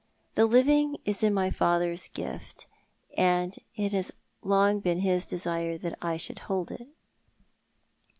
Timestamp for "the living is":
0.33-1.21